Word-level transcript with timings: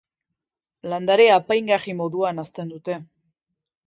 Landare 0.93 1.27
apaingarri 1.33 1.93
moduan 1.99 2.45
hazten 2.45 2.73
dute 2.73 2.97